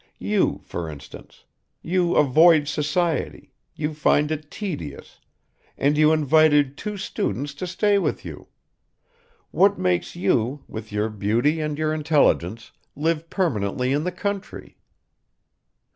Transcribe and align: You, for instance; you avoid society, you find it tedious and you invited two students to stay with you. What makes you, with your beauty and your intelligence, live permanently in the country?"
You, 0.17 0.61
for 0.63 0.89
instance; 0.89 1.43
you 1.83 2.15
avoid 2.15 2.67
society, 2.67 3.53
you 3.75 3.93
find 3.93 4.31
it 4.31 4.49
tedious 4.49 5.19
and 5.77 5.95
you 5.95 6.11
invited 6.11 6.75
two 6.75 6.97
students 6.97 7.53
to 7.53 7.67
stay 7.67 7.99
with 7.99 8.25
you. 8.25 8.47
What 9.51 9.77
makes 9.77 10.15
you, 10.15 10.63
with 10.67 10.91
your 10.91 11.09
beauty 11.09 11.61
and 11.61 11.77
your 11.77 11.93
intelligence, 11.93 12.71
live 12.95 13.29
permanently 13.29 13.91
in 13.93 14.03
the 14.03 14.11
country?" 14.11 14.79